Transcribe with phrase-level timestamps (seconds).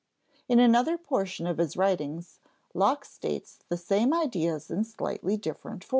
[0.49, 2.39] In another portion of his writings,
[2.73, 5.89] Locke states the same ideas in slightly different form.